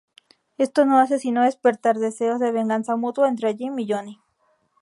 Esto 0.57 0.83
no 0.85 0.97
hace 0.97 1.19
sino 1.19 1.43
despertar 1.43 1.99
deseos 1.99 2.39
de 2.39 2.51
venganza 2.51 2.95
mutua 2.95 3.29
entre 3.29 3.53
Jim 3.55 3.77
y 3.77 3.87
Johnny. 3.87 4.19